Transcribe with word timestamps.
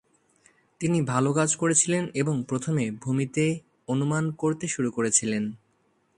তিনি 0.81 1.01
ভাল 1.01 1.25
কাজ 1.33 1.49
করেছিলেন 1.55 2.03
এবং 2.13 2.35
প্রথমে 2.43 2.91
ভূমিতে 3.01 3.45
অনুমান 3.87 4.31
করতে 4.31 4.65
শুরু 4.67 4.89
করেছিলেন। 4.91 5.43